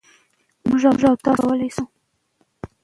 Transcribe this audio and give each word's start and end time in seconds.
مـوږ 0.67 0.83
او 0.87 0.95
تاسـو 1.23 1.31
کـولی 1.39 1.69
شـو 1.75 1.83